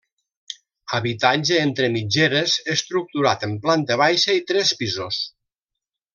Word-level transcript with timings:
Habitatge 0.99 1.59
entre 1.65 1.89
mitgeres, 1.97 2.55
estructurat 2.77 3.45
en 3.49 3.55
planta 3.67 3.99
baixa 4.05 4.39
i 4.39 4.43
tres 4.53 4.73
pisos. 4.81 5.21